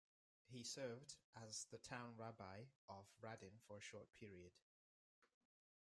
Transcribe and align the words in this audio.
He 0.47 0.63
served 0.63 1.17
as 1.35 1.65
the 1.65 1.77
town 1.77 2.15
rabbi 2.17 2.63
of 2.89 3.05
Radin 3.21 3.59
for 3.67 3.77
a 3.77 3.81
short 3.81 4.11
period. 4.19 4.53